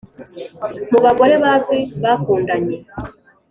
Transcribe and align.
mu 0.91 0.99
bagore 1.05 1.33
bazwi 1.43 1.77
bakundanye 2.03 2.75